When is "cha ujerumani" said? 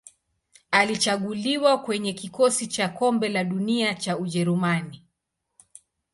3.95-5.03